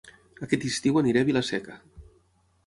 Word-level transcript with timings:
Aquest 0.45 0.65
estiu 0.69 0.97
aniré 1.01 1.21
a 1.25 1.29
Vila-seca 1.29 1.77